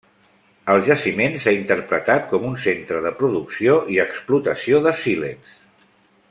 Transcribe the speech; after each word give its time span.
El 0.75 0.79
jaciment 0.85 1.35
s'ha 1.43 1.53
interpretat 1.57 2.25
com 2.31 2.47
un 2.53 2.57
centre 2.63 3.03
de 3.09 3.13
producció 3.21 3.77
i 3.97 4.01
explotació 4.07 4.81
de 4.89 4.97
sílex. 5.05 5.55